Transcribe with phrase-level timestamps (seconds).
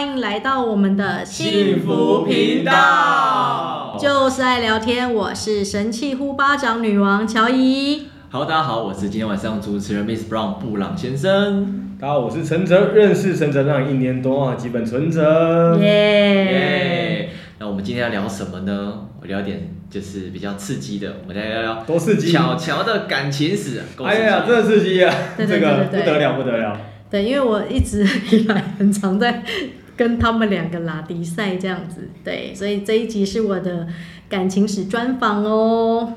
[0.00, 5.12] 欢迎来到我们的幸福频道，就是爱聊天。
[5.12, 8.08] 我是神气呼巴掌女王乔怡。
[8.30, 11.98] Hello，大家好，我是今天晚上主持人 Miss Brown 布朗先生。
[12.00, 15.76] 大家好，我是陈哲，认识陈哲让一年多啊，基本存折。
[15.82, 17.28] 耶！
[17.58, 19.06] 那我们今天要聊什么呢？
[19.20, 22.32] 我聊点就是比较刺激的，我们来聊聊多刺激！
[22.32, 23.82] 巧乔的感情史。
[24.02, 25.14] 哎呀，真的刺激啊！
[25.36, 26.80] 对对对对对，这个不得了，不得了。
[27.10, 29.42] 对，因为我一直以来很常在
[30.00, 33.86] 跟他们两个拉迪赛这样子，对，所以这一集是我的
[34.30, 36.14] 感情史专访哦。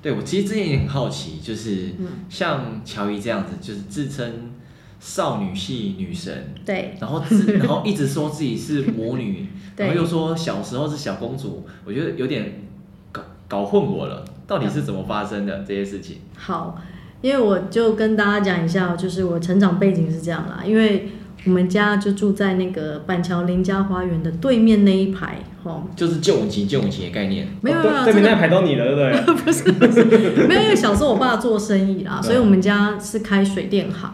[0.00, 1.88] 对，我其实之前也很好奇，就是
[2.28, 4.52] 像乔伊这样子，就是自称
[5.00, 12.62] 少女系女神，对，然后自 然后一直说自己是魔女， 对然后又说小时候是小公主，我觉得有点
[13.10, 16.18] 搞搞混我了，到底是怎么发生的这些事情？
[16.36, 16.80] 好。
[17.20, 20.62] 因为我就跟大家讲一下，就是我成长背景是这样啦。
[20.64, 21.08] 因为
[21.44, 27.46] 我们家就住在那个板桥林家花园的对面那一排，吼，就是旧五期旧五期的概念。
[27.62, 29.34] 没有没有，对面那排都你了，对不对？
[29.44, 30.04] 不是不是，
[30.46, 34.12] 没有，因为小时候我爸做生意啦，所以我们家是开水电行。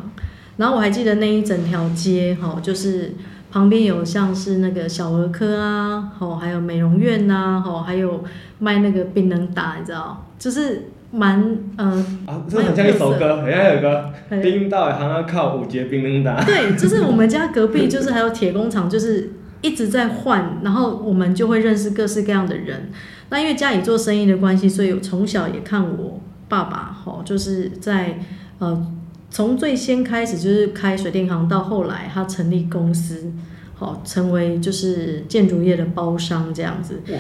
[0.56, 3.14] 然后我还记得那一整条街，哈，就是
[3.50, 8.22] 旁边有像是那个小儿科啊，吼，还有美容院呐，吼，还有
[8.58, 10.90] 卖那个槟榔打，你知道，就是。
[11.14, 11.84] 蛮呃
[12.26, 14.12] 啊，这很像一首歌，好像有个
[14.42, 16.42] 冰道行啊靠五节冰冷打。
[16.44, 22.90] 对，就是我们家隔壁，就是还有铁工厂，就是一直在换，然后我们就会认识各式各样的人。
[23.30, 28.18] 那因为家里做生意的关系，所以我从小也看我爸爸，吼，就是在
[28.58, 28.92] 呃
[29.30, 33.32] 从最先开始就是开水电行，到后来他成立公司，
[33.74, 37.00] 好成为就是建筑业的包商这样子。
[37.12, 37.18] 哇，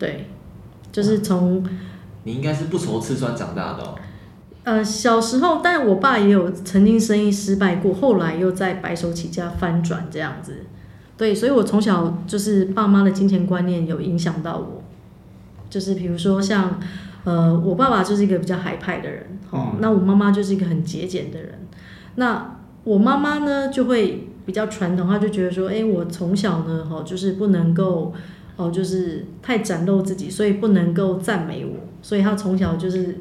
[0.00, 0.26] 对，
[0.90, 1.64] 就是从。
[2.26, 3.94] 你应该是不愁吃穿长大的哦。
[4.64, 10.64] 呃，小时候，但我爸也有曾经生意失败过，后来又在白手起家翻转这样子。
[11.16, 14.82] 对，所以我从小就是爸妈的金钱观念有影响到我。
[15.70, 16.80] 就是比如说像，
[17.22, 21.60] 呃，我爸爸就是一个比较海派的人，哦，嗯、那我妈妈就是一个很节俭的人。
[22.16, 28.12] 那我妈妈呢就会比较传统，她就觉得说，哎，我从小呢，哈，就是不能够。
[28.58, 33.18] 哦，就是太展露自己，所以不能够赞美我，所以他从小就是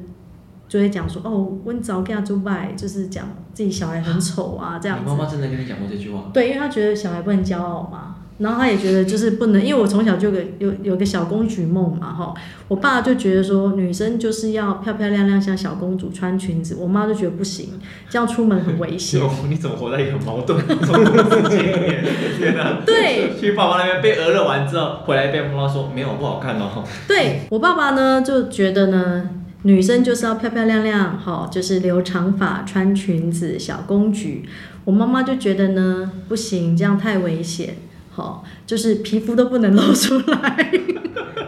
[0.68, 5.04] 就会讲说，哦，温早给他做拜，就是讲自己小孩很丑啊，这样子。
[5.06, 6.30] 你妈妈真的跟你讲过这句话？
[6.34, 8.16] 对，因为他觉得小孩不能骄傲嘛。
[8.38, 12.34] 然后他也觉得就是不能，因为我从小就有有有个小公举梦嘛，哈，
[12.68, 17.80] 我爸就觉得说女生就是要漂漂亮亮像小公主穿裙子，我妈就觉得不行，
[18.10, 19.22] 这样出门很危险。
[19.48, 22.04] 你怎么活在一个矛盾的世界里面？
[22.38, 22.82] 天哪！
[22.86, 26.84] 对，去爸爸那边被讹了完之后，回来被妈妈说没有不好看哦。
[27.08, 29.30] 对，我爸爸呢就觉得呢，
[29.64, 34.44] 女生就是要漂漂亮亮，哈，就是留长发穿裙子小公举。
[34.84, 37.78] 我妈妈就觉得呢不行，这样太危险。
[38.16, 40.72] 好，就是皮肤都不能露出来。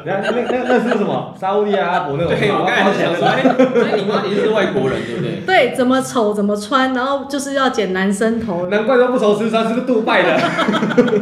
[0.06, 1.34] 那那那那是什么？
[1.40, 2.34] 沙乌地阿拉伯那种？
[2.38, 3.28] 对，我刚才想说，
[3.74, 5.42] 所以你妈你是外国人，对不对？
[5.46, 8.68] 对，怎么丑怎么穿，然后就是要剪男生头。
[8.68, 10.38] 难怪都不愁吃穿，是不是杜拜的？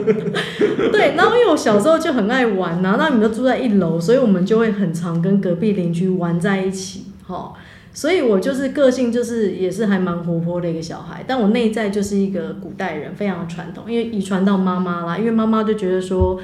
[0.91, 7.55] 对，然后因为我小时候就很爱玩呐，那你们都住在一楼，所以我们就会很常跟隔壁邻居玩在一起，好。
[7.95, 15.17] 所以我就是个性，就是也是还蛮活泼的一个小孩，但我内在就是一个古代人，非常的传统，因为遗传到妈妈啦。
[15.17, 16.37] 因为妈妈就觉得说，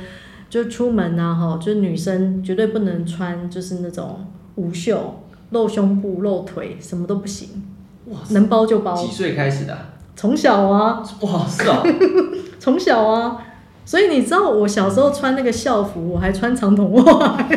[0.50, 4.26] 就出门啊，哈，就是女生绝对不能穿，就是那种
[4.56, 5.20] 无袖、
[5.50, 7.50] 露胸部、露腿，什么都不行。
[8.06, 8.96] 哇，能包就包。
[8.96, 9.78] 几岁开始的？
[10.16, 11.04] 从小啊。
[11.20, 11.84] 哇，是啊。
[12.60, 13.44] 从小啊，
[13.84, 17.50] 所以你知道我小时候穿那个校服，我还穿长筒袜。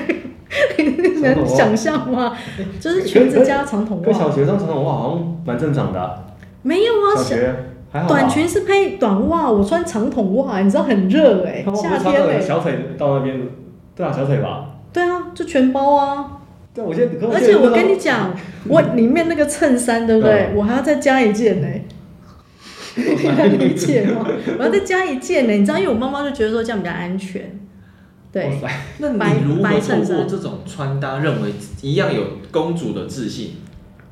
[0.78, 0.93] 你
[1.24, 2.36] 能想象吗？
[2.80, 4.04] 就是裙子加长筒袜。
[4.04, 6.14] 跟小学生长筒袜好像蛮正常的，啊。
[6.62, 7.54] 没有啊，小学
[7.90, 8.08] 还好。
[8.08, 12.40] 短裙是配短袜，我穿长筒袜，你知道很热哎，欸，夏天哎，欸。
[12.40, 13.40] 小腿到那边，
[13.94, 14.70] 对啊，小腿吧。
[14.92, 16.40] 对啊，就全包啊。
[16.74, 18.34] 对，我现在而且我跟你讲，
[18.68, 20.50] 我里面那个衬衫，对不对？
[20.56, 21.84] 我还要再加一件呢，欸。
[22.96, 24.26] 你能理解吗？
[24.58, 27.60] 我要再加一件呢，欸，你知道，因为我妈妈就觉得说这样比较安全。
[28.34, 28.60] 对，
[28.98, 31.52] 那你如何透过这种穿搭，认为
[31.82, 33.52] 一样有公主的自信？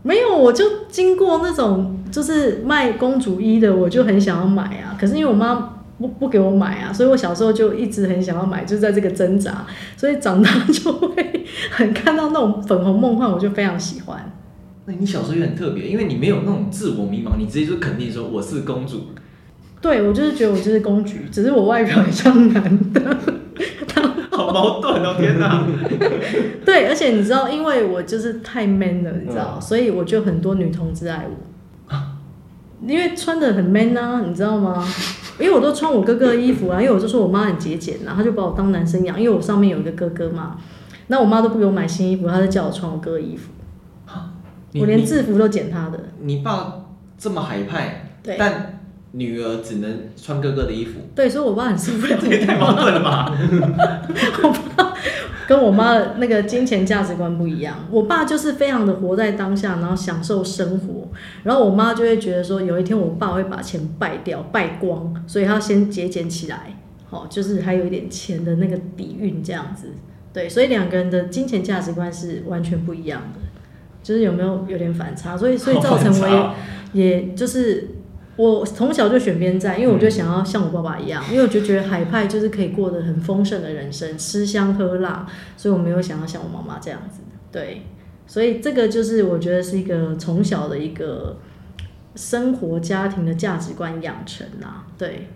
[0.05, 4.97] 没有，我就经过那种就是卖公主衣的，我就很想要买啊。
[4.99, 5.55] 可是因为我妈
[5.99, 9.67] 不不给我买啊，所以我小时候就一直很想要买，就在这个挣扎。
[9.97, 14.33] 所以长大就会很看到那种粉红梦幻，我就非常喜欢。
[14.87, 19.07] 那你小时候也很特别，因为你没有那种自我迷茫，你直接就肯定说我是公主。
[19.81, 23.17] 对，我就是觉得我就是公主，只是我外表很像男的。
[24.53, 25.15] 好矛盾哦！
[25.19, 25.67] 天哪。
[26.65, 31.97] 对，而且你知道，因为我就是太 man 了，你知道，嗯、所以我就很多女同志爱我。
[32.87, 34.85] 因为穿的很 man 啊，你知道吗？
[35.39, 40.57] 因为我都穿我哥哥的衣服啊，因为我就说我妈很节俭啊，她就把我当男生养，因为我上面有一个哥哥嘛。
[41.07, 43.51] 那我妈都不给我买新衣服，她就叫我穿我哥的衣服。
[44.75, 46.01] 我连制服都捡他的。
[46.21, 46.73] 你爸
[47.19, 48.72] 这么海派，对，但
[49.13, 51.01] 女儿只能穿哥哥的衣服。
[51.15, 52.19] 对，所以我爸很受不了。
[52.21, 53.33] 这也太矛盾了吧？
[54.43, 54.95] 我爸
[55.47, 57.87] 跟我妈的那个金钱价值观不一样。
[57.91, 61.09] 我爸就是非常的活在当下，然后享受生活。
[61.43, 66.79] 然后我妈就会觉得说，有一天我爸会把钱败掉、败光，所以他先节俭起来。
[67.11, 69.89] 好，就是还有一点钱的那个底蕴这样子。
[70.33, 73.41] 对，所以两个人的金钱价值观是完全不一样的。
[74.03, 76.55] 就是有没有有点反差，所以所以造成我
[76.93, 77.89] 也，也就是
[78.37, 85.27] 我从小就选边站，因为我就想要像我爸爸一样，因为我就觉得海派就是可以过得很丰盛的人生，吃香喝辣，
[85.57, 87.21] 所以我没有想要像我妈妈这样子。
[87.51, 87.83] 对，
[88.27, 91.37] 所以这个就是我觉得是一个从小的一个
[92.17, 94.87] 生活家庭的价值观养成啊。
[94.97, 95.29] 对，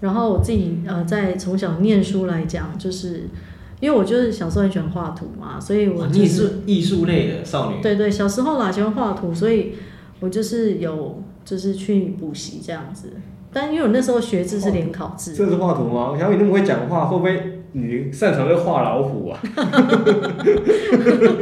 [0.00, 3.24] 然后我自己呃在从小念书来讲，就是。
[3.80, 7.82] 因为我就是小时候很喜欢画图嘛，所以我就是艺术类的少女。
[7.82, 9.72] 对对，小时候啦喜欢画图，所以
[10.20, 13.12] 我就是有就是去补习这样子。
[13.52, 15.34] 但因为我那时候学制是联考制。
[15.34, 16.10] 这是画图吗？
[16.12, 19.38] 我想你那么会讲话，会不会你擅长在画老虎啊？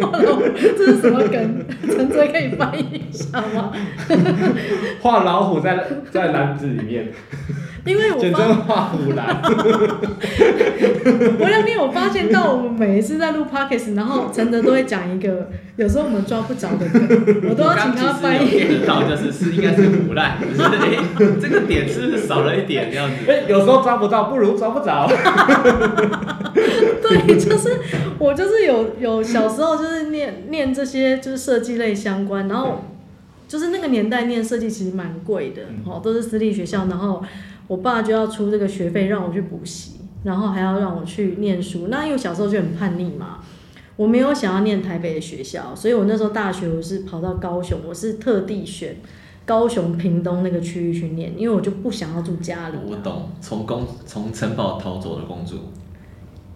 [0.00, 0.42] 画老虎，
[0.76, 1.64] 这是什么梗？
[1.86, 3.72] 陈泽可以翻译一下吗？
[5.00, 7.12] 画老虎在在篮子里面。
[7.84, 8.18] 因为我
[8.66, 8.92] 发，
[11.38, 17.02] 我要因为我发现到我们每一次在录 podcast，然后陈德都会讲一个，有时候我们抓不着的梗，
[17.48, 18.82] 我都要请他翻译。
[18.86, 20.98] 刚刚就是是应该是腐烂，只是哎，
[21.40, 23.16] 这个点是是少了一点这样子？
[23.30, 25.08] 哎， 有时候抓不到，不如抓不着。
[27.02, 27.80] 对，就是
[28.18, 32.84] 我就是有有小时候就是念念这些就是设计类相关，然后
[33.48, 37.22] 就是那个年代念设计其实蛮贵的，哦，都是私立学校，然后。
[37.70, 41.86] 我爸就要出这个学费让我去补习，然后还要让我去念书。
[41.86, 43.38] 那因为小时候就很叛逆嘛，
[43.94, 48.96] 我没有想要念台北的学校，所以我那时候大学我是跑到高雄，我是特地选
[49.46, 52.78] 高雄屏东那个区域去念，因为我就不想要住家里。
[52.84, 55.54] 我懂，从公从城堡逃走的公主，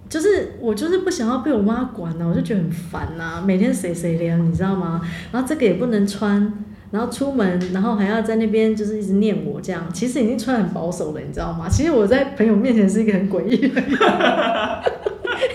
[0.08, 5.00] 就是我就是不想要被我妈管呢、啊，我就觉得很烦呐、啊，每天谁谁凉，你知道吗？
[5.30, 6.52] 然后这个也不能穿。
[6.94, 11.66] 然后出门，然后还要在那边就是一直念我这样，其实已经穿很保守了，你知道吗？
[11.68, 13.80] 其实我在朋友面前是一个很诡异的，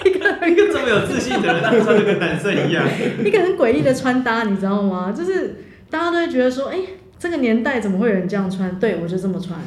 [0.04, 2.86] 一个一个这么有自信的人，穿的跟男生一样，
[3.24, 5.14] 一个很诡异的穿搭，你知道吗？
[5.18, 6.78] 就是大家都会觉得说，哎，
[7.18, 8.78] 这个年代怎么会有人这样穿？
[8.78, 9.58] 对，我就这么穿。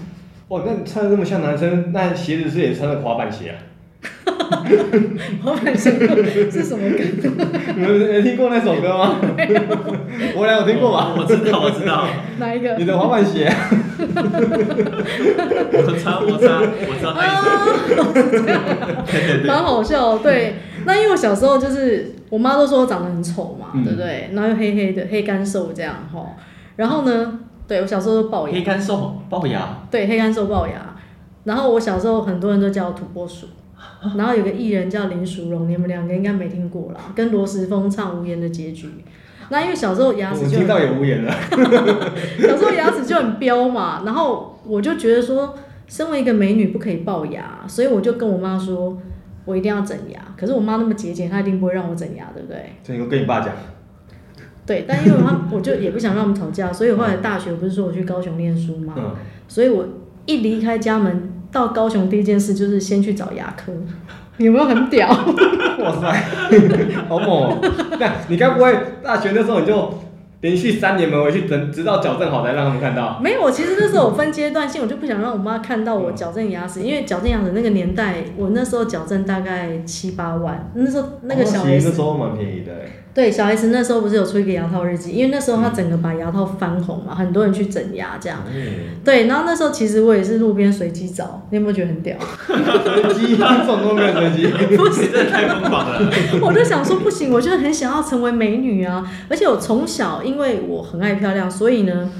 [0.48, 3.56] 哇，那你穿的这么像男生，那鞋子是也穿的滑板鞋啊？
[5.42, 5.90] 滑板鞋
[6.50, 6.98] 是什么歌？
[7.74, 9.16] 你们没听过那首歌吗？
[10.36, 11.14] 我俩有听过吧？
[11.16, 12.06] 我知道，我知道。
[12.38, 12.76] 哪一个？
[12.76, 13.50] 你的滑板鞋。
[15.72, 17.10] 我擦，我擦，我擦。
[17.10, 17.22] 啊。
[19.46, 20.56] 蛮好笑，对。
[20.84, 24.30] 那因为我小时候就是，我妈都说我长得很丑嘛，对不对？
[24.32, 26.36] 然后又黑黑的，黑干瘦这样哈。
[26.76, 28.54] 然后呢，对我小时候都龅牙。
[28.54, 29.78] 黑干瘦，龅牙。
[29.90, 30.94] 对，黑干瘦龅牙。
[31.44, 33.46] 然后我小时候很多人都叫我土拨鼠。
[34.16, 38.86] 然后有个艺人叫林淑荣，你们两个应该没听过啦，跟罗时丰唱《无言的结局》。
[39.48, 40.56] 那因为小时候牙齿就……
[40.56, 41.32] 我听到有无言了。
[42.40, 45.54] 小时候牙齿就很彪嘛，然后我就觉得说，
[45.86, 48.96] 身为一个美女不可以龅牙，所以我就跟我妈说，
[49.44, 50.20] 我一定要整牙。
[50.36, 52.72] 可是我妈那么节俭，她一定不会让我整牙，对不对？
[52.82, 53.52] 所以我跟你爸讲。
[54.64, 59.14] 对，但因为她，我就也不想让我们吵架，所以后来大学不是说我去高雄念书嘛，嗯、
[59.46, 59.86] 所以我
[60.26, 61.31] 一离开家门。
[61.52, 63.72] 到高雄第一件事就是先去找牙科，
[64.38, 65.06] 有没有很屌？
[65.08, 66.24] 哇塞，
[67.08, 67.58] 好猛哦！
[68.28, 69.92] 你该不会大学那时候你就
[70.42, 73.18] 连续三年没回去，等直到矫正好才让他们看到？
[73.22, 82.72] 没有，其实那时候我分阶段性，我就不想让我妈看到我矫正牙齿，因为矫正牙齿那个年代，我那时候矫正大概七八万，那时候那个小 S 那时候蛮便宜的。
[83.14, 88.38] 对，小 S 那时候不是有出一个牙套日记，因为那时候他整个把牙套翻红嘛，很多人去整牙这样。
[88.50, 88.64] 嗯、
[89.04, 92.16] 对，然后那时候其实我也是路边随机找，你有没有觉得很屌？
[92.46, 94.46] 随机，这种都没有随机。
[94.78, 96.10] 不行， 这太疯狂了。
[96.40, 99.06] 我就想说不行，我就很想要成为美女啊！
[99.28, 102.10] 而且我从小因因为我很爱漂亮，所以呢，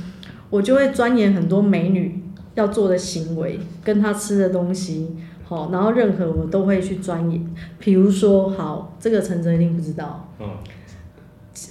[0.51, 2.23] 我就会钻研很多美女
[2.55, 5.17] 要做的行为，跟她吃的东西。
[5.45, 7.55] 好，然后任何我都会去钻研。
[7.79, 10.29] 比如说，好，这个陈泽一定不知道。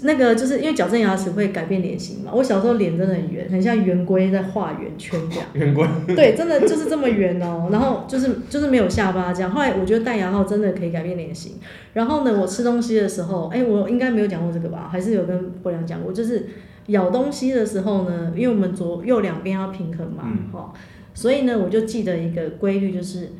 [0.03, 5.45] 那个就是因为矫正牙齿会改变脸型嘛，我小时候脸真的很圆，很像圆规在画圆圈这样。
[5.53, 5.87] 圆规。
[6.15, 7.69] 对，真的就是这么圆哦。
[7.71, 9.49] 然后就是就是没有下巴这样。
[9.51, 11.53] 后来我觉得戴牙套真的可以改变脸型。
[11.93, 14.87] 然后呢，我吃东西的时候，哎，我应该没有讲过这个吧？
[14.91, 16.13] 还是有跟伯良讲过？
[16.13, 16.47] 就是
[16.87, 20.79] 咬东西的时候呢，因为我们左右两边要平衡嘛，哈、嗯，
[21.13, 23.31] 所以呢，我就记得一个规律，就是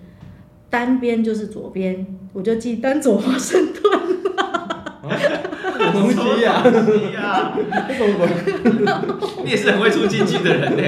[0.70, 3.82] 单边就是左边，我就记单左华盛顿。
[5.92, 6.64] 东西呀？
[9.44, 10.82] 你也是很会出金句的人呢。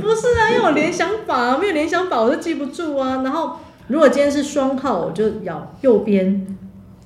[0.00, 3.22] 不是啊，因为我联想法，没有联想法我就记不住啊。
[3.22, 6.46] 然后如果今天是双号，我就咬右边，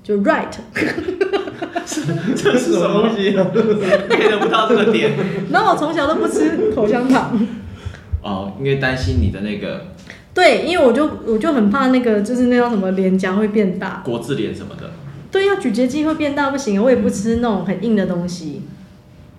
[0.03, 0.49] 就 right。
[1.85, 3.33] 这是什么东西？
[3.37, 5.13] get 不到这个点。
[5.51, 7.39] 然后我从小都不吃口香糖。
[8.23, 9.87] 哦，因为担心你的那个。
[10.35, 14.01] 对，因为我就我就很怕那个，就是那叫什么脸颊会变大。
[14.05, 14.91] 国字脸什么的。
[15.33, 18.63] 对呀，咀嚼肌会变大不行，我也不吃那种很硬的东西。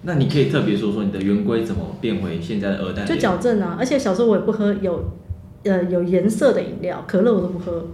[0.02, 3.06] 那你可以特别说说你的圆规怎么变回现在的二代？
[3.06, 5.14] 就矫正啊，而且小时候我也不喝有
[5.64, 7.86] 呃有颜色的饮料，可乐我都不喝。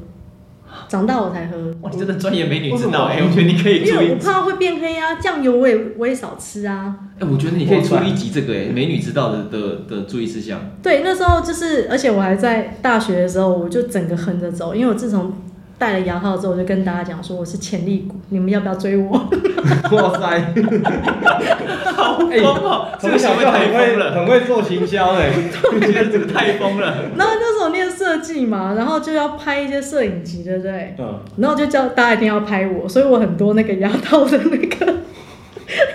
[0.87, 1.57] 长大我才喝。
[1.81, 3.83] 哇，你真的专业美女知道哎、欸，我觉得你可以。
[3.83, 6.95] 因为我怕会变黑啊，酱油我也我也少吃啊。
[7.15, 10.59] 哎、欸，我觉得你可以出一集这个哎、欸，美女知道的的的注意事项。
[10.83, 15.33] 对，那时候就是，而且我还在大学的时候，我就整个横着走，因为我自从
[15.79, 19.09] 戴了牙套之后，我就跟大家讲说我是潜力股，你们要不要追我？
[19.91, 20.53] 哇塞，
[21.95, 22.87] 好疯哦！
[22.99, 25.31] 从小就很会很会做行销哎，
[25.73, 27.05] 我觉得这个太疯了。
[27.17, 30.95] 然后那时候念设计嘛，然后就要拍一些摄影集，对不对？
[30.99, 31.19] 嗯。
[31.37, 34.93] 然后就叫大家一定要拍我，所以我很多那个牙套的那个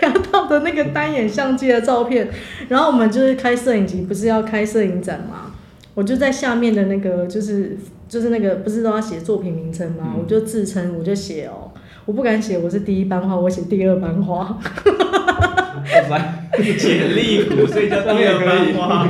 [0.02, 2.28] 牙套的那个单眼相机的照片。
[2.68, 5.52] 然后我们就是开摄影集，不是要开摄影展嘛？
[5.94, 7.76] 我就在下面的那个，就是
[8.08, 10.14] 就是那个，不是都要写作品名称吗？
[10.14, 11.70] 嗯、我就自称，我就写哦。
[12.04, 14.58] 我不敢写，我是第一班花，我写第二班花。
[16.10, 19.08] 来，潜力股，所以叫第二班花。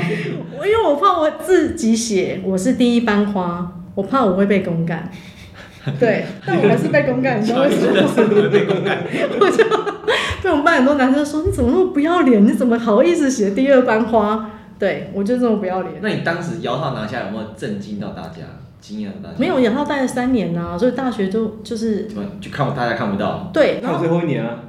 [0.58, 5.10] 我因为我怕我自己写我是第一班花，我怕我会被公干。
[5.98, 8.48] 对， 但我还是被公干，你知道为什么？
[8.48, 9.04] 被公干，
[9.40, 9.64] 我就
[10.42, 12.44] 被我们班很多男生说：“你怎么那么不要脸？
[12.46, 15.94] 你怎么好意思写第二班花？”对，我就这么不要脸。
[16.00, 18.42] 那你当时摇号拿下来有没有震惊到大家？
[19.38, 22.06] 没有，牙套戴了三年呐，所以大学就就是
[22.40, 23.50] 就看大家看不到。
[23.52, 24.64] 对，看最后一年啊。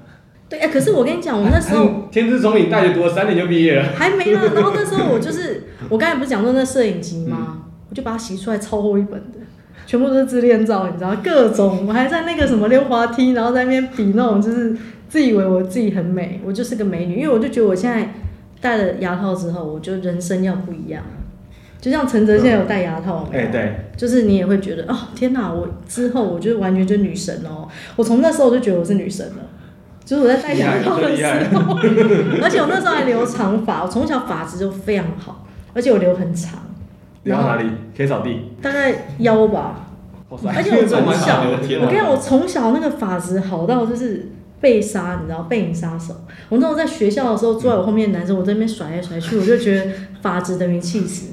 [0.47, 3.89] 对，哎，可是我跟你讲，我那时候天资聪颖，大学读了三年就毕业了。
[3.95, 7.37] 还没呢， 然后那时候我就是，我刚才不是讲说那摄影集吗？
[7.49, 9.39] 嗯、我就把它洗出来，超厚一本的，
[9.85, 14.77] 全部都是自恋照，你知道，各种，我还在那个什么溜滑梯，然后在那边比那种，就是
[15.09, 18.09] 自以为我自己很美，我就是个美女，因为我就觉得我现在。
[18.61, 21.03] 戴了牙套之后，我觉得人生要不一样。
[21.85, 25.53] 就像陈泽现在有戴牙套，哎、嗯欸，对，就是你也会觉得哦，天哪！
[25.53, 27.67] 我之后我就完全就女神哦。
[27.95, 29.43] 我从那时候我就觉得我是女神了，
[30.03, 31.23] 就是我在戴牙套的时
[31.53, 31.77] 候，
[32.41, 36.59] 而且我那时候还留长发，我从小发质就非常好，而且我留很长。
[37.21, 37.69] 留到哪里？
[37.95, 38.49] 可以扫地？
[38.63, 39.85] 大概腰吧。
[40.31, 44.29] 而且 我从小，我跟你讲，我从小那个发质好到就是。
[44.61, 46.15] 被杀，你知道背影杀手。
[46.49, 49.91] 我那时候在学校的时候，坐在我后面的男生，我在那边甩来甩去，我就觉得
[50.23, 51.25] 发质等于气质，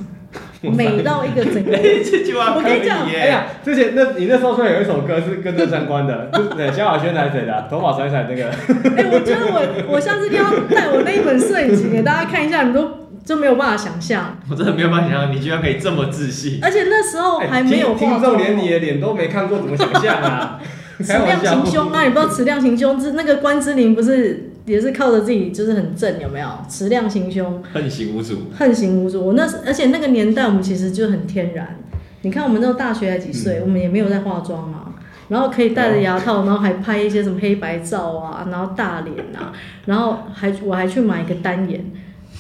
[0.71, 1.73] 美到一个整个。
[2.54, 7.66] 我跟你讲，哎呀，之前那你那时候说有一首歌是跟这相关的， 对，萧亚轩还是谁的？
[7.69, 8.49] 头发甩甩那个。
[8.97, 14.38] 哎，我觉得我我下次一定要带我那一本摄影集给大家看一下，你们都就没有办法想象。
[14.50, 16.59] 我真的没有办法想象，你居然可以这么自信。
[16.62, 18.21] 而且那时候还没有化妆。
[18.21, 20.61] 听众连你的脸都没看过，怎么想象啊？
[21.02, 22.04] 持亮行凶啊！
[22.04, 26.49] 你不知道持亮行凶，是那个关之琳不是也是靠着自己就是很正，有没有？
[26.69, 29.26] 持量行凶，横行无阻，横行无阻。
[29.26, 31.76] 我那而且那个年代我们其实就很天然。
[32.23, 34.95] 你看我们那时候大学才几岁，嗯、我们也没有在化妆嘛，
[35.29, 39.52] 然后可以戴着牙套，然后还拍一些什么黑白照啊，然后大脸啊，
[39.85, 41.85] 然后还我还去买一个单眼。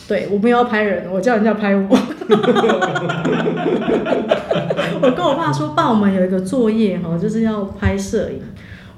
[0.08, 1.82] 对，我没有要拍人，我叫人家拍我。
[5.00, 8.40] 我跟我爸说，爸，我们有一个作业哈，就是要拍摄影。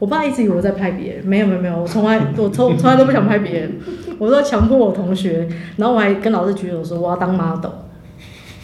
[0.05, 3.81] 我爸一直以为我在拍别人，没有没有没有，我从来我从从来都不想拍别人，
[4.19, 7.71] 我都强迫我同学，然后我还跟老师举手说我要当 model，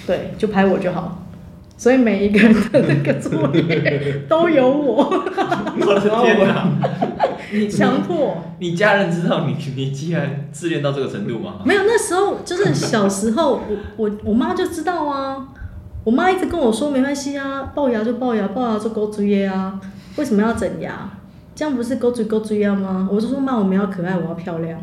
[0.07, 1.25] 对，就拍我就好。
[1.79, 4.97] 所以每一个人的那个作业都有我。
[5.81, 6.69] 我的天哪！
[7.71, 11.61] 强迫你家人知道你你既然自恋到这个程度吗？
[11.65, 13.63] 没有，那时候就是小时候，
[13.97, 15.49] 我我我妈就知道啊。
[16.05, 19.81] 我妈一直跟我说没关系啊，龅牙就龅牙，龅牙就勾嘴耶啊。
[20.17, 21.09] 为什么要整牙？
[21.55, 23.09] 这样不是勾嘴勾嘴样吗？
[23.11, 24.81] 我就说妈，我们要可爱，我要漂亮。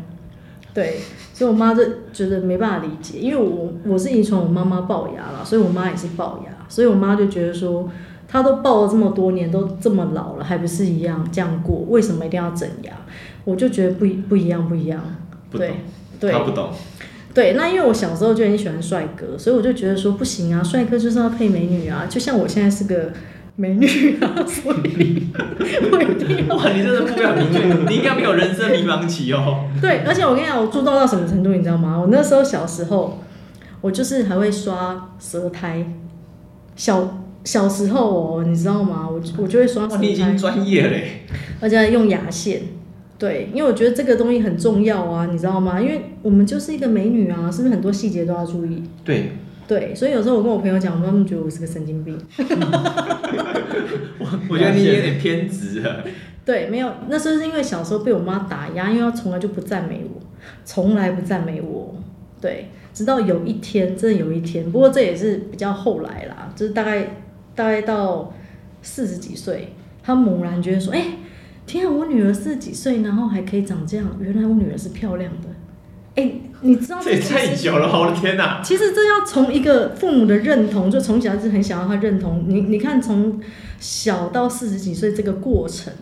[0.74, 0.98] 对，
[1.32, 1.82] 所以我妈就
[2.12, 7.88] 觉得没办法理解，因为我我是遗传我妈妈龅牙了，所以我妈也是龅牙，所以我妈就觉得说。
[8.30, 11.86] 她都龅了这么多年，都这么老了，还不是一样这样过？
[11.88, 12.92] 为什么一定要整牙？
[13.44, 15.02] 我就觉得不一不一样，不一样。
[15.50, 15.76] 对，
[16.20, 16.68] 对，他不懂。
[17.32, 22.04] 对，那因为我小时候就很喜欢帅哥，所以我就觉得说不行啊，帅哥就是要配美女啊。
[22.06, 23.10] 就像我现在是个
[23.60, 24.76] 美女啊，所以
[25.90, 26.54] 我一定要。
[26.54, 29.64] 哇，你真的目标明确，你应该没有人生迷茫期哦。
[29.80, 31.98] 对，而且我跟你讲，我注重到什么程度，你知道吗？
[31.98, 33.18] 我那时候小时候，
[33.80, 35.84] 我就是还会刷舌苔。
[36.76, 39.08] 小小时候哦，你知道吗？
[39.10, 40.02] 我我就会刷舌苔。
[40.02, 41.22] 你已经专业嘞。
[41.60, 42.62] 而且用牙线。
[43.18, 45.80] 对，因为我觉得这个东西很重要啊，你知道吗？
[45.80, 48.84] 因为我们就是一个美女啊，是不是很多细节都要注意？
[49.04, 49.32] 对。
[49.68, 52.18] 对，所以有时候我跟我朋友讲，我他们觉得我是个神经病。
[54.18, 56.02] 我 我觉得你有点偏执了。
[56.46, 60.22] 对，没有，那时候是因为小时候被我妈打压，因为她从来就不赞美我，
[60.64, 61.94] 从来不赞美我。
[62.40, 67.16] 对，直到有一天，真的有一天，不过这也是比较后来啦，就是大概
[67.54, 68.32] 大概到
[68.80, 71.04] 四十几岁，她猛然觉得说：“哎，
[71.66, 75.48] 天啊，我女儿四十几岁，然后还可以长这样，原来我女儿是漂亮的。”
[76.18, 76.32] 哎，
[76.62, 78.60] 你知道这，也太久了，我的天哪！
[78.60, 82.62] 其实这要从一个父母的认同，就从小就很想要他认同你。
[82.62, 83.40] 你看，从
[83.78, 85.92] 小到四十几岁这个过程，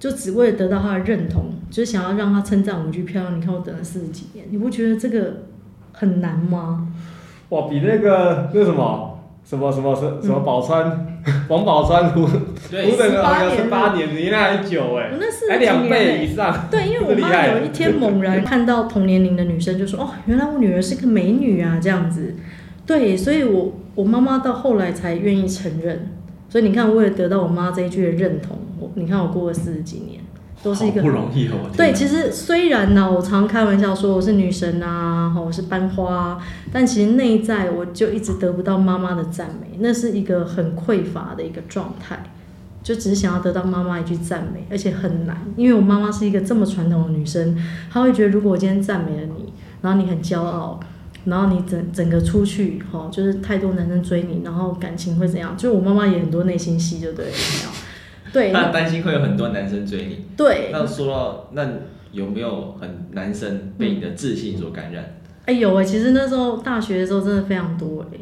[0.00, 3.38] 就只为了得到他的认同，就是想要让他称赞我一句漂亮。
[3.38, 5.44] 你看我等了四十几年，你不觉得这个
[5.92, 6.88] 很难吗？
[7.50, 9.14] 哇，比那个那什么？
[9.44, 12.28] 什么什么什什么宝川，王宝川胡
[12.70, 15.10] 胡等了好像十八年，你那还久哎，
[15.48, 16.68] 还两倍以上。
[16.70, 22.34] 对，因为我妈有一天猛然看到同年龄的女生，就说：“哦，原来我女儿是个美女啊，这样子。”
[22.86, 26.10] 对，所以我我妈妈到后来才愿意承认。
[26.48, 30.20] 所以你看，为了得到我妈这一句的认同，我你看我过了四十几年。
[30.60, 31.70] 都是一个不容易哦。
[31.76, 36.36] 对，其实虽然呢，我常开玩笑说我是女神啊，我是班花，
[36.72, 42.18] 但其实内在我就一直得不到妈妈的赞美，那是一个很匮乏的一个状态，
[42.82, 47.56] 就只是想要得到妈妈一句赞美，而且很难，因为我妈妈是一个这么传统的女生，
[47.90, 50.80] 她会觉得如果我今天赞美了你，然后你很骄傲，
[51.24, 55.54] 然后你整整个出去，哈，就是太多男生追你，然后感情会怎样？
[55.56, 57.32] 就我妈妈也很多内心戏，就对了。
[58.32, 60.26] 对，他担心会有很多男生追你。
[60.36, 61.66] 对，那说到那
[62.12, 65.16] 有没有很男生被你的自信所感染？
[65.46, 68.18] 哎、嗯，有哎，其实那时候大学的时候真的非常多哎。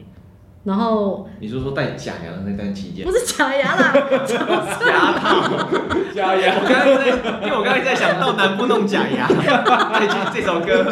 [0.67, 3.07] 然后你说说戴假牙的那段期间？
[3.07, 5.69] 不是假牙啦， 牙套，
[6.13, 6.55] 假牙。
[6.59, 7.07] 我刚刚在，
[7.47, 10.85] 因为我刚才在想到南部弄假牙， 再听这首歌。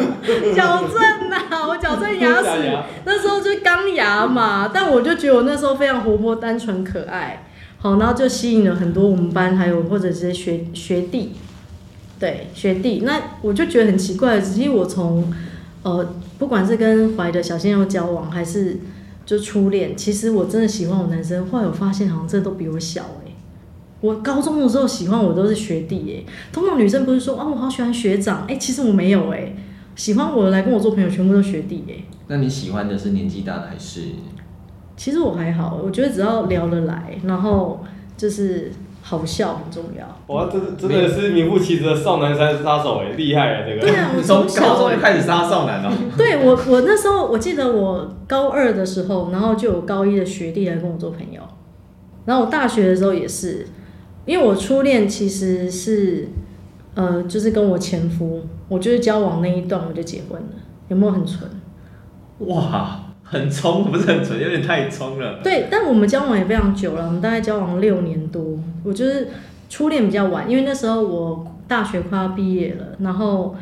[0.55, 2.71] 矫正呐，我矫正牙齿，
[3.03, 7.45] 那时候就钢牙嘛，但我就觉得我那时候非常活泼、单纯、可爱。
[7.77, 11.33] 好，然后就吸引了很多我们班还有或者是学学弟，
[12.17, 15.31] 对学弟，那我就觉得很奇怪，其实我从
[15.83, 18.79] 呃不管是跟怀的小鲜肉交往，还是
[19.25, 23.31] 就初恋，其实我真的喜欢我男生，后来我发现好像这都比我小哎，
[24.01, 28.45] 我高中的时候喜欢我都是学弟哎，通常女生不是说啊我好喜欢学长。
[28.47, 29.55] 哎，其实我没有哎，
[29.95, 32.05] 喜欢我来跟我做朋友全部都学弟哎。
[32.27, 34.01] 那你喜欢的是年纪大的还是？
[34.95, 37.83] 其实我还好，我觉得只要聊得来，然后
[38.15, 38.71] 就是
[39.07, 40.33] 好笑很重要。
[40.33, 43.81] 哇，这真的是名副其实的少男杀手哎，厉害啊这个！
[43.81, 45.93] 对啊，我从高中就开始杀少男了。
[46.17, 51.39] 对我，我那时候我记得我高二的时候，然后就有高一的学弟来跟我做朋友，
[52.25, 53.67] 然后我大学的时候也是，
[54.25, 56.27] 因为我初恋其实是
[56.95, 60.47] 呃，就是跟我前夫，我就是交往那一段我就结婚了，
[60.87, 61.47] 有没有很纯？
[62.39, 63.01] 哇！
[63.27, 65.39] 很冲，不是很纯，有点太冲了。
[65.43, 68.54] 对，但我们交往也非常久了，我们大概交往六年多。
[68.85, 69.27] 我就是
[69.69, 73.55] 初恋比较晚，因为那时候我大学快要毕业了，然后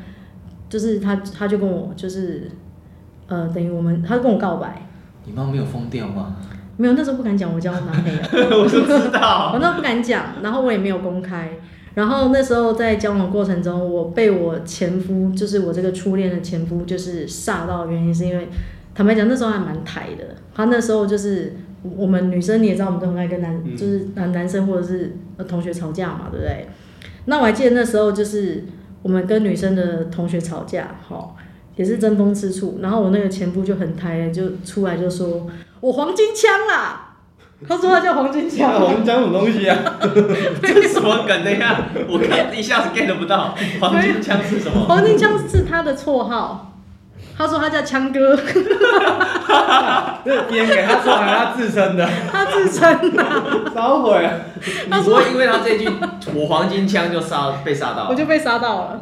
[0.70, 2.52] 就是他他就跟我就是
[3.28, 4.86] 呃，等于我们他就跟我告白。
[5.26, 6.36] 你妈没有疯掉吗？
[6.76, 8.20] 没有，那时候不敢讲我交男朋友。
[8.62, 11.50] 我就知道， 我那时候不敢讲，然后我也没有公开。
[11.94, 18.50] 然后那时候在交往过程中，我被我前夫，就是我这个初恋的前夫，就是吓到，原因是因为。
[18.96, 20.36] 坦白讲，那时候还蛮抬的。
[20.54, 25.18] 他那时候就是我们女生，你也知道，我们都很爱跟男，嗯、就是男男生或者是
[25.48, 26.68] 同学吵架嘛，对不对？
[27.26, 28.64] 那我还记得那时候就是
[29.02, 31.36] 我们跟女生的同学吵架，哈，
[31.76, 32.80] 也是争风吃醋。
[32.82, 35.48] 然后我那个前夫就很台，就出来就说
[35.82, 37.10] ：“我黄金枪啦！”
[37.68, 38.72] 他说他叫黄金枪。
[38.80, 39.78] 黄金枪什么东西啊？
[40.62, 41.44] 这是什么梗？
[41.46, 43.56] 的呀，我看一下子 get 不到。
[43.80, 44.86] 黄金枪是什么？
[44.86, 46.70] 黄金枪是他的绰号。
[47.36, 48.36] 他说他叫枪哥，
[50.24, 52.10] 别人给他说还是他自身的？
[52.32, 53.72] 他自称的。
[53.74, 54.30] 烧毁。
[54.86, 55.90] 你不会因为他这句
[56.34, 58.08] “我黄金枪”就杀被杀到？
[58.10, 59.02] 我就被杀到了。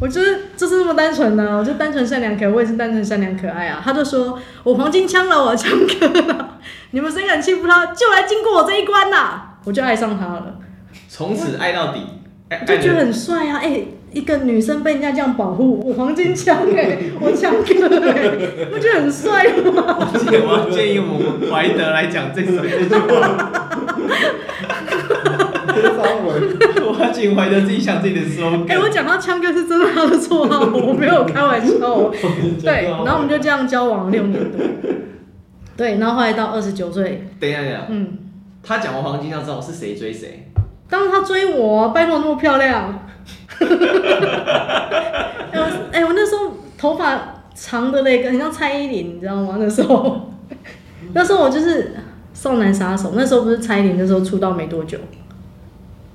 [0.00, 3.80] 我就是就是这么单纯的，我就单纯善良可爱，我也是单纯善良可爱啊。
[3.84, 6.58] 他就说我黄金枪了，我枪哥了，
[6.90, 9.40] 你们谁敢欺负他，就来经过我这一关呐！
[9.64, 10.56] 我就爱上他了，
[11.08, 12.04] 从此爱到底，
[12.66, 13.58] 就觉得很帅啊！
[13.58, 13.88] 哎、欸。
[14.12, 19.98] 一个女生被人家这样保护，我黄金枪哎、欸， 我枪哥哎、欸，不觉得很帅吗？
[20.10, 23.60] 我建议我们怀德来讲这首这句话。
[26.84, 28.64] 我仅怀德自己想自己的说。
[28.68, 32.10] 哎，我讲到枪哥是真的他的绰号，我没有开玩笑。
[32.62, 34.60] 对，然后我们就这样交往了六年多。
[35.76, 37.26] 对，然后后来到二十九岁。
[37.40, 37.86] 等一下，等一下。
[37.88, 38.18] 嗯。
[38.62, 40.48] 他讲完黄金枪之后，是谁追谁？
[40.92, 43.06] 当时他追我，拜托那么漂亮。
[45.50, 47.18] 哎我哎，我那时候头发
[47.54, 49.56] 长的嘞，很像蔡依林，你知道吗？
[49.58, 50.30] 那时候，
[51.14, 51.96] 那时候我就是
[52.34, 53.14] 少男杀手。
[53.16, 54.98] 那时候不是蔡依林那时候出道没多久。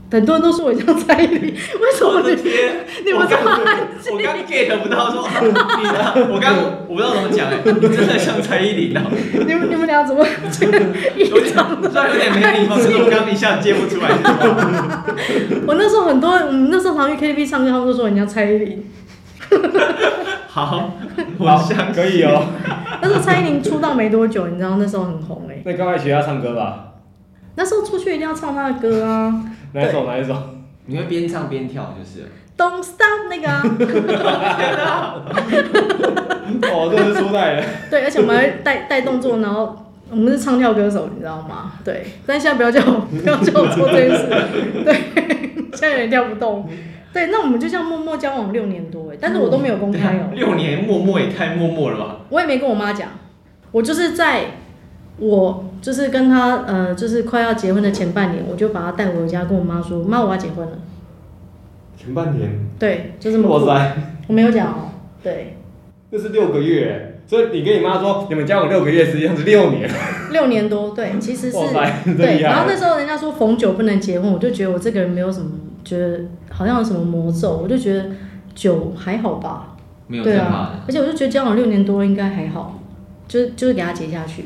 [0.09, 2.13] 很多人都说我像蔡依林，为什么？
[2.13, 2.85] 我的天！
[3.05, 3.59] 你们干嘛？
[4.09, 6.27] 我刚 get 不到说，你呢？
[6.31, 6.55] 我刚
[6.87, 9.01] 我不知道怎么讲哎，你真的像蔡依林哦。
[9.33, 10.25] 你们你们俩怎么？
[10.25, 11.53] 有点，
[11.91, 14.09] 虽然有点没礼貌，可是我刚一下接不出来。
[15.67, 18.89] 我那时候很多，我们那时候常去 KTV 唱歌，他们都说人家蔡依林。
[20.47, 20.93] 好，
[21.37, 22.45] 我想可以哦。
[23.01, 25.61] 但是蔡依林出道没多久，你知道那时候很红哎。
[25.65, 26.86] 那刚才学她唱歌吧？
[27.57, 29.43] 那时候出去一定要唱他的歌啊。
[29.73, 30.05] 哪一首？
[30.05, 30.33] 哪一首？
[30.85, 32.25] 你会边唱边跳就是。
[32.57, 33.61] Don't stop 那个啊！
[36.71, 37.63] 哦，这是初代的。
[37.91, 39.75] 对，而且我们还带带动作，然后
[40.09, 41.73] 我们是唱跳歌手，你知道吗？
[41.83, 44.25] 对，但现在不要叫我， 不要叫我做这件事。
[44.83, 44.95] 对，
[45.73, 46.67] 现在有点跳不动。
[47.13, 50.31] 对，那我们就这样默默交往六年多哎，但是我都没有公开哦。
[50.33, 52.17] 六年默默也太默默了吧？
[52.29, 53.09] 我也没跟我妈讲，
[53.71, 54.45] 我就是在。
[55.19, 60.73] 我就是跟他呃，就是快要结婚的前半年，我就把他带回家，跟我妈说：“妈，我要结婚了。”
[61.97, 62.51] 前半年。
[62.77, 63.49] 对，就这么。
[63.49, 63.97] 哇塞！
[64.27, 64.91] 我没有讲哦。
[65.23, 65.57] 对。
[66.11, 69.89] 这是六个月，所以你跟你妈说，你们交往六个月，实际上是六年。
[70.31, 71.57] 六年多，对，其实是。
[71.57, 71.85] 哇！
[72.17, 75.51] 对，然后那时候人家说逢九不能结婚，我就觉得我这个人没有什么，
[75.83, 78.05] 觉得好像有什么魔咒，我就觉得
[78.53, 79.75] 九还好吧。
[80.07, 80.79] 没有这么怕的。
[80.87, 82.79] 而且我就觉得交往六年多应该还好，
[83.27, 84.45] 就就是给他结下去。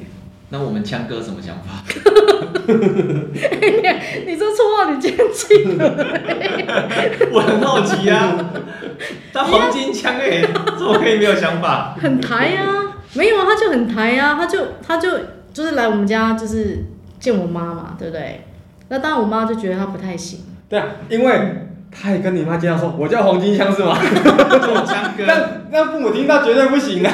[0.53, 1.81] 那我们枪哥什么想法？
[2.67, 5.87] 你你说绰号你记不记得？
[7.31, 8.37] 我很好奇啊，
[9.33, 10.41] 他黄金枪哎，
[10.77, 11.95] 怎么可以没有想法？
[11.99, 12.67] 很抬、啊，
[13.13, 15.09] 没有啊，他就很抬、啊，他就他就
[15.53, 16.85] 就是来我们家就是
[17.17, 18.43] 见我妈嘛，对不对？
[18.89, 20.41] 那当然我妈就觉得他不太行。
[20.67, 23.97] 对啊，因为他也跟你妈介绍说，我叫黄金枪是吗？
[24.61, 27.13] 做枪哥，但那父母听到绝对不行啊。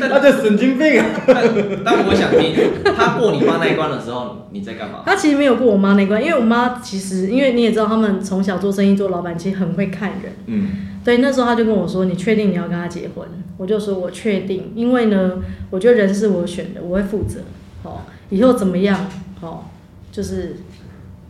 [0.08, 1.06] 他就神经病啊！
[1.26, 1.44] 但
[1.84, 2.54] 但我想听，
[2.96, 5.02] 他过你妈那一关的时候，你在干嘛？
[5.04, 10.32] 他其实没有过我妈那一关，因为我妈其实，因为你也知道，他们从小做生意做老板，其实很会看人。
[10.46, 10.68] 嗯。
[11.04, 13.24] 对，那时候他就跟我说：“你确定你要跟他结婚？”
[13.56, 15.34] 我就说：“我确定，因为呢，
[15.70, 17.42] 我觉得人是我选的，我会负责。
[17.84, 19.06] 好，以后怎么样？
[19.40, 19.70] 好，
[20.10, 20.56] 就是，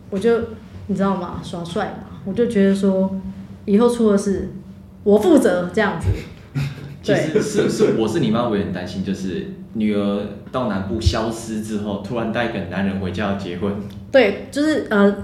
[0.09, 0.35] 我就
[0.87, 1.39] 你知道吗？
[1.43, 3.21] 耍帅嘛，我就觉得说，
[3.65, 4.49] 以后出了事，
[5.03, 6.07] 我负责这样子。”
[7.15, 13.73] 其实是是我是你妈，我也很担心，就是女儿到南部消失之后，突然带一个男人回家要结婚。
[14.11, 15.15] 对，就是呃，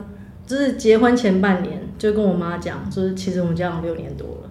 [0.46, 4.50] 就是结婚前半年就跟我妈讲，就是其实我们交往六年多了，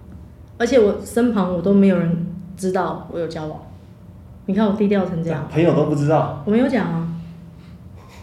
[0.59, 3.61] 而且我身旁我都没有人知道我有交往。
[4.47, 6.42] 你看我低调成这样，朋友都不知道。
[6.45, 7.09] 我没有讲啊。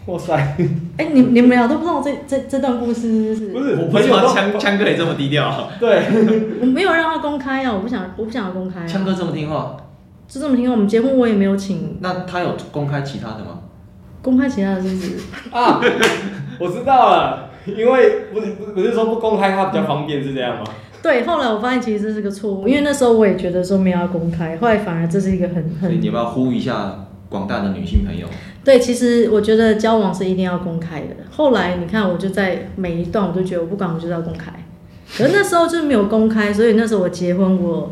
[0.09, 0.33] 哇塞！
[0.33, 3.75] 哎、欸，你你们俩都不知道这这这段故事是不是？
[3.75, 5.69] 不是，我朋友枪枪哥也这么低调。
[5.79, 6.01] 对，
[6.61, 8.87] 我没有让他公开啊，我不想我不想要公开、啊。
[8.87, 9.77] 枪哥这么听话，
[10.27, 10.71] 就这么听话。
[10.71, 11.97] 我们结婚我也没有请。
[12.01, 13.59] 那他有公开其他的吗？
[14.23, 15.17] 公开其他的是不是？
[15.55, 15.79] 啊，
[16.59, 20.63] 我知道了，因为不是不是说不公开他比较方便，是这样吗？
[21.03, 25.81] 对，后来我发现其实这是个错误，因为那时候我也觉得说没有要公开，后来反而这是一个很很。
[25.81, 28.27] 所以你要不要呼吁一下广大的女性朋友？
[28.69, 31.15] 对，其实我觉得交往是一定要公开的。
[31.31, 34.53] 后来你看，我就在每一段，我都觉得我不管，我就是要公开。
[35.17, 37.89] 可是那时候就是没有公开，所以那时候我结婚，我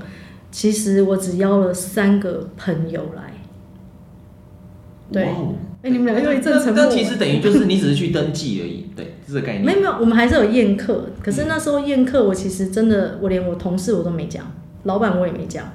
[0.52, 3.24] 其实我只邀了三个朋友来。
[5.12, 6.86] 对，哎、wow 欸，你们两个又一阵沉默。
[6.86, 9.66] 那其实等于就是你只是去登记而已，对，这个概念。
[9.66, 11.06] 没有没有，我们还是有宴客。
[11.24, 14.46] 可是那时候宴客，我其实真的，我连我同事我都没讲，
[14.84, 15.66] 老板我也没讲。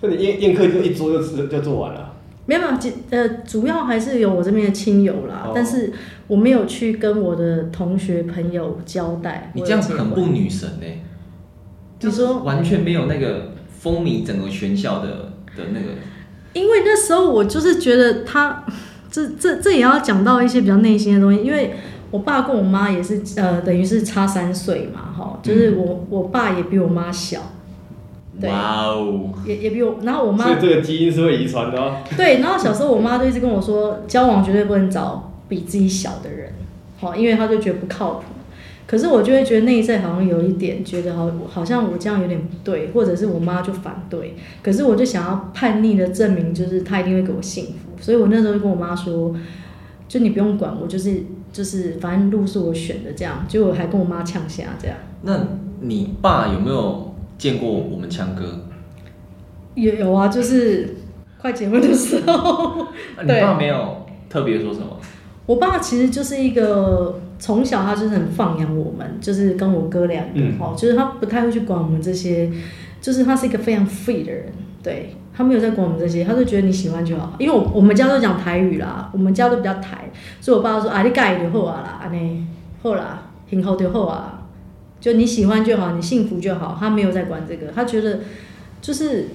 [0.00, 2.11] 就你宴宴客就一桌就就做完了。
[2.44, 2.72] 没有没有，
[3.10, 5.92] 呃，主要还是有我这边的亲友啦，哦、但是
[6.26, 9.52] 我没有去跟我的同学朋友交代。
[9.54, 11.02] 你这样子很不女神呢、欸？
[12.00, 15.86] 你说完全没有那个风靡整个全校的的那个。
[16.52, 18.64] 因为那时候我就是觉得他，
[19.08, 21.74] 这这这也要讲到一些比较内心的东西，因为
[22.10, 27.40] 我爸跟我妈也是呃，等于是差三岁嘛，哈，就是我、嗯、我爸也比我妈小。
[28.40, 31.96] 哇哦，也也比我，然后我妈，所以这个基因是会遗传的哦。
[32.16, 36.50] 对，然后小时候我妈就一直跟我说，交往绝对不能找比自己小的人，
[36.98, 38.22] 好，因为她就觉得不靠谱。
[38.86, 44.34] 可是我就会觉得内在好像有一点觉得好，好像我这样有点不对，或者是我妈就反对。
[44.62, 48.00] 可是我就想要叛逆的证明，就是她一定会给我幸福。
[48.00, 49.34] 所以我那时候就跟我妈说，
[50.08, 54.96] 就你不用管我，就是就是反正路是我选的，这样，结果还跟我妈呛下这样。
[55.22, 55.38] 那
[55.80, 57.11] 你爸有没有
[57.42, 58.56] 见过我们强哥？
[59.74, 60.94] 有有啊，就是
[61.40, 62.86] 快结婚的时候。
[63.20, 64.86] 你爸没有特别说什么？
[65.46, 72.48] 我爸其实就是一个从小他就是很放养我们，就是跟我哥两个，哦、嗯，就是他不太会去管我们这些，
[73.00, 74.44] 就是他是一个非常 free 的人，
[74.80, 77.34] 对，他没有在管我们这些，他就觉得你喜欢就好。
[77.40, 80.08] 因为我我们家都讲台语啦，我们家都比较台，
[80.40, 82.46] 所以我爸说啊，你改就好啊啦，安尼
[82.80, 84.41] 好啦，挺好就好啊，
[85.02, 88.20] 就你喜欢就好，你幸福就好，他没有在管这个，他觉得
[88.80, 89.28] 就是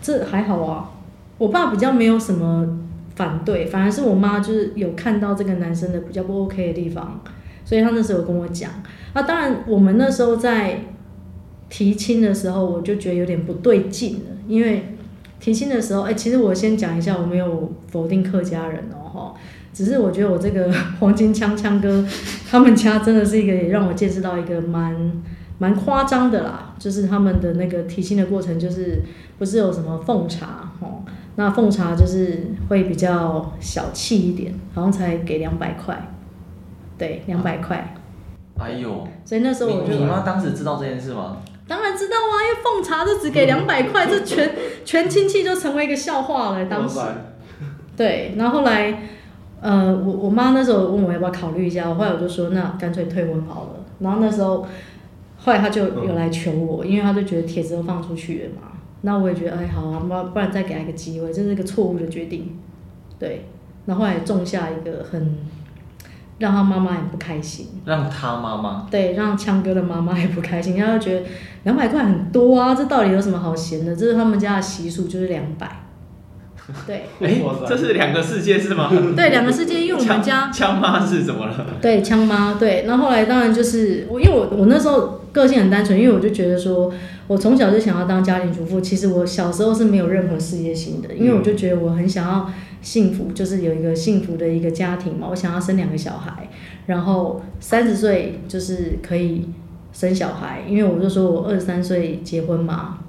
[0.00, 0.92] 这还好啊。
[1.36, 2.78] 我爸比较没有什么。
[3.18, 7.20] 反对，反而是我妈就是有看到这个男生的比较不 OK 的地方，
[7.64, 8.70] 所以他那时候跟我讲。
[9.12, 10.82] 那当然，我们那时候在
[11.68, 14.94] 提亲的时候，我就觉得有点不对劲了，因为
[15.40, 19.34] 提亲的时候，哎，其实我先讲一下，我没有否定客家人哦，哈，
[19.78, 22.04] 只是我觉得我这个 黄金枪枪哥
[22.50, 25.22] 他们家真的是一个，也让我见识到一个蛮
[25.58, 29.00] 蛮夸张的啦，就是他们的那个提亲的过程，就是
[29.38, 31.04] 不是有什么奉茶，哦。
[31.36, 36.08] 那奉茶就是会比较小气一点，好像才给两百块，
[36.98, 37.94] 对，两百块。
[38.58, 39.06] 哎呦！
[39.24, 41.36] 所以那时候我就，你妈当时知道这件事吗？
[41.68, 44.50] 当然知道啊，因为奉茶就只给两百块，这全
[44.84, 46.64] 全亲戚就成为一个笑话了。
[46.64, 46.98] 当时，
[47.96, 49.02] 对，然后后来，
[49.60, 53.70] 呃，我我妈那时候问我要不要考虑一下，我后来我就说那干脆退婚好了。
[53.98, 54.64] 然后那时候，
[55.36, 58.68] 后来他就有来求我，因为他就觉得帖子都放出去了嘛。
[59.02, 62.56] 那我也觉得，哎，好啊，不不然再给他一个机会，这是一个错误的决定，
[63.18, 63.46] 对。
[63.86, 65.38] 然后来种下一个很
[66.38, 71.26] 让他妈妈也不开心，让他妈妈对，让枪哥的妈妈也不开心，他就觉得
[71.64, 73.96] 两百块很多啊，这到底有什么好嫌的？
[73.96, 75.87] 这是他们家的习俗，就是两百。
[76.86, 78.90] 对， 哎，这是两个世界是吗？
[79.16, 81.66] 对，两个世界，因为我们家枪妈是怎么了？
[81.80, 82.84] 对，枪妈，对。
[82.86, 86.92] 然后后来当然就是我，因为我我那时候个性很单纯，因为我就觉得说。
[87.28, 92.50] 我从小就想要当家庭主妇，其实我小时候是没有任何事业心的，因为我就觉得我很想要
[92.80, 96.48] 幸福，就是有一个幸福的一个家庭嘛，我想要生两个小孩，
[96.86, 99.50] 然后三十岁就是可以
[99.92, 103.00] 生小孩，因为我就说我二十三岁结婚嘛，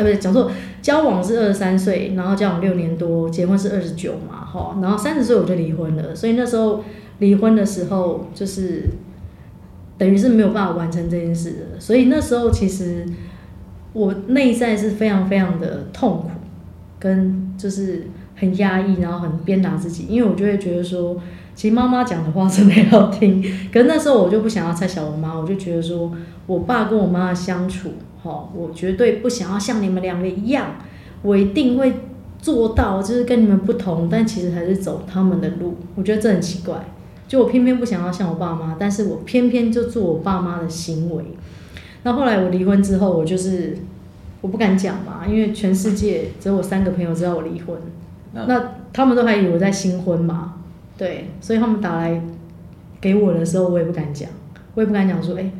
[0.00, 6.82] 呃，不是讲错，交往是二十三岁，然后交往六年多，结婚是二十九嘛，哈，然后三十岁我就离婚了，所以那时候
[7.18, 8.84] 离婚的时候就是
[9.98, 13.04] 等于是没有办法完成这件事的，所以那时候其实。
[13.92, 16.30] 我内在是非常非常的痛苦，
[17.00, 21.20] 跟就是很压抑，然后很鞭打自己，因为我就会觉得说，
[21.56, 23.42] 其实妈妈讲的话真的要听。
[23.72, 26.12] 可是那时候我就不想要猜小我妈，我就觉得说
[26.46, 27.90] 我爸跟我妈的相处，
[28.22, 30.76] 哈，我绝对不想要像你们两个一样，
[31.22, 31.92] 我一定会
[32.38, 35.76] 做到，就是跟你们不同，但其实还是走他们的路。
[35.94, 36.76] 我觉得这很奇怪，
[37.28, 41.24] 就我偏偏不想要像我爸妈，但是我偏偏就做我爸妈的行为。
[42.02, 43.76] 那后来我离婚之后，我就是
[44.40, 47.76] 我不敢讲嘛，因为全世界只有我三个朋友知道我离婚，
[48.32, 50.54] 那，那他们都还以为我在新婚嘛，
[50.96, 52.22] 对，所以他们打来
[53.00, 54.30] 给我的时候，我也不敢讲，
[54.74, 55.52] 我也不敢讲说，哎、欸，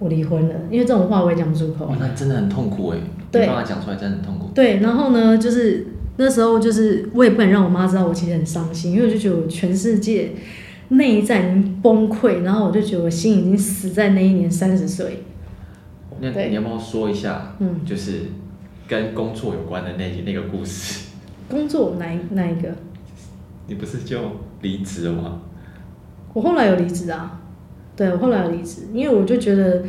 [0.00, 1.94] 我离婚了，因为这种话我也讲不出口。
[2.00, 2.98] 那真的很痛苦哎，
[3.30, 4.50] 对，没办法讲出来，真的很痛苦。
[4.52, 5.86] 对，然后呢，就是
[6.16, 10.32] 那时候就是我也不敢让我妈知道我其实很伤心，因为我就觉得我全世界
[10.88, 15.22] 内在已经崩溃，然后我就觉得我心已经死在那一年三十岁。
[16.20, 18.22] 那你要不要说一下，嗯，就是
[18.88, 21.08] 跟工作有关的那那个故事？
[21.48, 22.68] 工作哪一哪一个？
[23.66, 24.18] 你不是就
[24.62, 25.40] 离职了吗？
[26.32, 27.39] 我后来有离职啊，
[28.00, 29.82] 对，我后来离职，因为我就觉得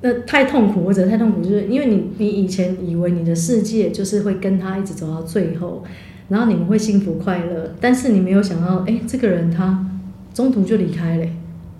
[0.00, 5.84] 那太痛苦，或者太痛苦，就是因为你你以前以为你的世界就是会跟他一直走到最后，
[6.28, 9.86] 然后你们会幸福快乐，但是你没有想到，哎，这个人他
[10.32, 11.26] 中途就离开了，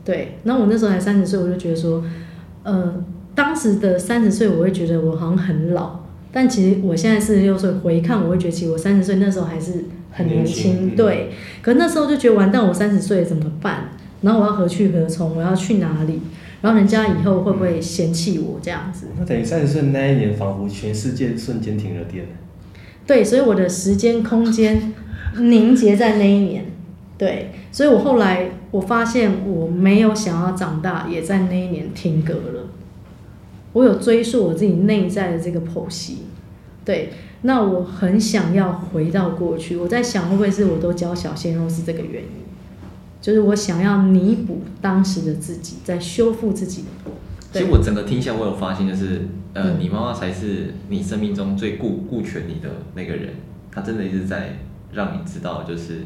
[0.04, 0.36] 对。
[0.42, 2.04] 那我那时候才三十岁，我就觉得说，
[2.64, 3.04] 呃。
[3.34, 6.00] 当时的三十岁，我会觉得我好像很老，
[6.32, 11.30] 但其实我现在四十六岁，回看我会觉得，其实我三十岁那时候还是很年轻，对。
[11.62, 13.90] 可那时候就觉得完蛋，我三十岁怎么办？
[14.22, 15.36] 然后我要何去何从？
[15.36, 16.20] 我要去哪里？
[16.60, 19.06] 然后人家以后会不会嫌弃我这样子？
[19.18, 22.26] 那等于三十岁那一年，仿佛全世界瞬间停了电。
[23.06, 24.92] 对，所以我的时间空间
[25.36, 26.64] 凝结在那一年。
[27.16, 32.68] 对，所以我后来我发现我没有想要长大，也在那一年停格了。
[33.72, 36.22] 我有追溯我自己内在的这个剖析，
[36.84, 39.76] 对，那我很想要回到过去。
[39.76, 42.47] 我在想，会不会是我都教小鲜肉是这个原因？
[43.20, 46.84] 就是我想要弥补当时的自己，在修复自己。
[47.52, 49.22] 其实我整个听下，我有发现，就是
[49.54, 53.34] 呃，你妈妈才是你生命中最顾顾全你的那个人。
[53.70, 54.58] 她真的一直在
[54.92, 56.02] 让你知道，就是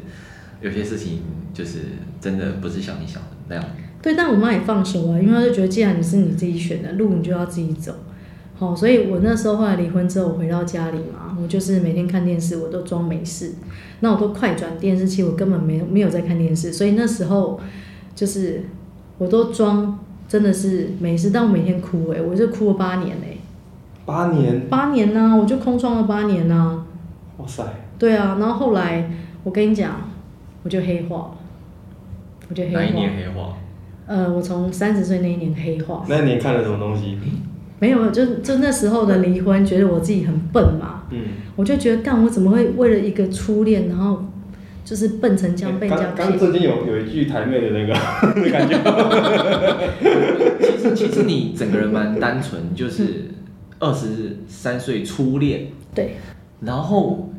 [0.61, 1.19] 有些事情
[1.53, 1.79] 就是
[2.21, 3.65] 真的不是像你想的那样。
[4.01, 7.93] 对，但我妈也放手了，因为她就觉得既然你是你自己选的路，你就要自己走。
[8.63, 13.55] 好，所以我那时候后来离婚之后，我回到家里嘛，我就是每天看电视，我都装没事。
[13.99, 16.71] 那我都快转电视器，我根本没有没有在看电视。
[16.71, 17.59] 所以那时候
[18.15, 18.63] 就是
[19.17, 23.37] 我都装真的是没事，但我每天哭哎、欸，我就哭了八年哎、欸。
[24.05, 24.67] 八年。
[24.69, 26.85] 八年呢、啊，我就空窗了八年呢、啊。
[27.37, 27.63] 哇塞。
[27.99, 29.11] 对啊，然后后来
[29.43, 30.09] 我跟你讲，
[30.63, 31.37] 我就黑化了，
[32.49, 32.79] 我就黑化。
[32.79, 33.57] 哪一年黑化？
[34.05, 36.03] 呃，我从三十岁那一年黑化。
[36.09, 37.17] 那一年看了什么东西？
[37.83, 41.03] 没有，就就那时候的离婚，觉得我自己很笨嘛。
[41.11, 41.19] 嗯。
[41.57, 44.23] 我就觉得，干我怎么会为了一个初恋，然后
[44.85, 46.15] 就是笨成这样被人家骗？
[46.15, 47.93] 刚刚最近有有一句台妹的那个
[48.49, 48.79] 感觉。
[50.61, 53.25] 其实其实你整个人蛮单纯，就是
[53.79, 55.67] 二十三岁初恋。
[55.93, 56.11] 对。
[56.61, 57.33] 然后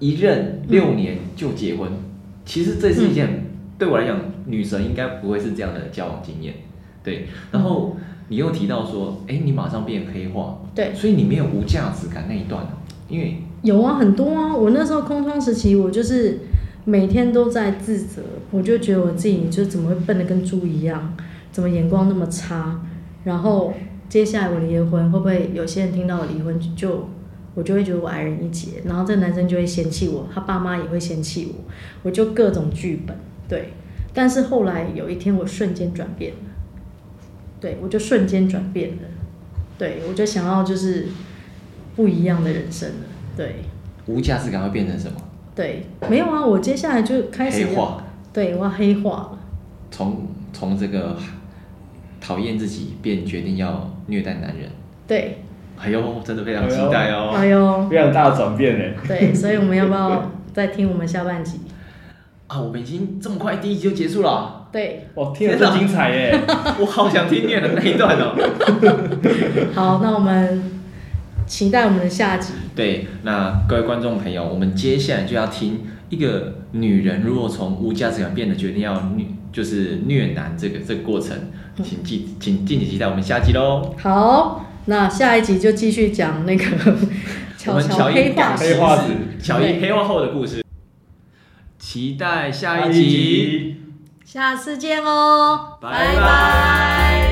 [0.00, 1.98] 一任六年就结婚，嗯、
[2.44, 3.42] 其实这是一件、嗯、
[3.78, 6.52] 对我来讲，女神应该不会是这样的交往经验。
[7.04, 7.96] 对，然后。
[8.28, 12.66] 你又提到说，哎，你马上变黑化，对，所以你没有无价值感那一段，
[13.08, 14.54] 因为有啊，很多啊。
[14.54, 16.38] 我那时候空窗时期，我就是
[16.84, 21.14] 每天都在自责，我就觉得我自己就怎么会笨的跟猪一样，
[21.52, 22.80] 怎么眼光那么差。
[23.24, 23.74] 然后
[24.08, 27.08] 接下来我离了婚，会不会有些人听到我离婚就
[27.54, 31.64] 我就会觉得我矮人一截，然后这个男生就会嫌弃我，他爸妈也会嫌弃我，
[32.02, 33.16] 我就各种剧本，
[33.48, 33.68] 对。
[34.12, 36.38] 但是后来有一天，我瞬间转变了。
[37.64, 39.02] 对，我就瞬间转变了，
[39.78, 41.06] 对，我就想要就是
[41.96, 43.56] 不一样的人生了，对。
[44.04, 45.16] 无价值感会变成什么？
[45.56, 49.38] 对，没有啊，我接下来就开始黑化，对，我要黑化了。
[49.90, 51.16] 从从这个
[52.20, 54.68] 讨厌自己变决定要虐待男人，
[55.08, 55.38] 对。
[55.78, 58.94] 哎呦，真的非常期待哦，哎呦， 非常大的转变呢。
[59.08, 61.60] 对，所以我们要不要 再听我们下半集？
[62.46, 64.63] 啊，我们已经这么快第一集就结束了。
[64.74, 66.40] 对，哇，听得真精彩耶！
[66.80, 68.34] 我好想听念的那一段哦。
[69.72, 70.80] 好，那我们
[71.46, 72.54] 期待我们的下集。
[72.74, 81.38] 对，那各位观众朋友，我们接下来就要听一个女人如果从无价值感变得决定要虐，就是虐男这个这个过程，
[81.84, 83.94] 请记，请敬请期待我们下集喽。
[83.96, 86.64] 好，那下一集就继续讲那个
[87.70, 90.64] 我们乔伊黑化子，乔伊黑化后的故事，
[91.78, 93.76] 期待下一集。
[94.34, 97.23] 下次见哦，拜拜。